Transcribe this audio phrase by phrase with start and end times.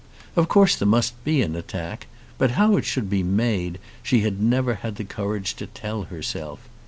[0.35, 2.07] Of course there must be an attack,
[2.39, 6.67] but how it should be made she had never had the courage to tell herself.